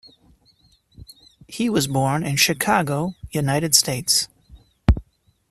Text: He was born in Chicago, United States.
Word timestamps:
He 1.47 1.69
was 1.69 1.85
born 1.85 2.23
in 2.23 2.35
Chicago, 2.37 3.13
United 3.29 3.75
States. 3.75 4.27